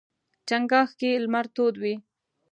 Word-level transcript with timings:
چنګاښ 0.47 0.89
کې 0.99 1.09
لمر 1.23 1.45
تود 1.55 1.75
وي. 1.81 1.95